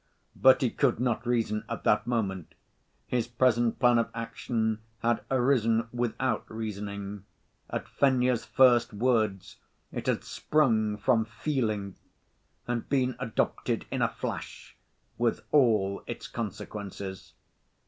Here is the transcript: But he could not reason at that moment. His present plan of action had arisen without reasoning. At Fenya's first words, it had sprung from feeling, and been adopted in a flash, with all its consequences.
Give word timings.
But 0.35 0.61
he 0.63 0.71
could 0.71 0.99
not 0.99 1.27
reason 1.27 1.63
at 1.69 1.83
that 1.83 2.07
moment. 2.07 2.55
His 3.05 3.27
present 3.27 3.77
plan 3.77 3.99
of 3.99 4.09
action 4.15 4.79
had 5.03 5.23
arisen 5.29 5.89
without 5.93 6.43
reasoning. 6.51 7.23
At 7.69 7.87
Fenya's 7.87 8.43
first 8.43 8.93
words, 8.95 9.57
it 9.91 10.07
had 10.07 10.23
sprung 10.23 10.97
from 10.97 11.25
feeling, 11.25 11.97
and 12.67 12.89
been 12.89 13.15
adopted 13.19 13.85
in 13.91 14.01
a 14.01 14.09
flash, 14.09 14.75
with 15.19 15.41
all 15.51 16.01
its 16.07 16.27
consequences. 16.27 17.33